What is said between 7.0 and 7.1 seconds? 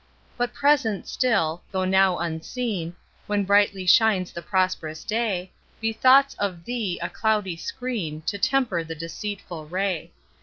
a